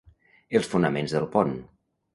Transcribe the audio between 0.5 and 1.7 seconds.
Els fonaments del pont.